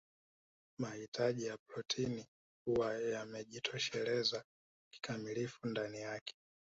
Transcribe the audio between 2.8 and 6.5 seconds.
yamejitosheleza kikamilifu ndani yake